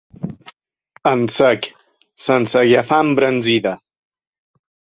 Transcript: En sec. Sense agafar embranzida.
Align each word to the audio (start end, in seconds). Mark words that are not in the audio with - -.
En 1.11 1.25
sec. 1.33 1.67
Sense 2.29 2.59
agafar 2.63 3.01
embranzida. 3.09 3.77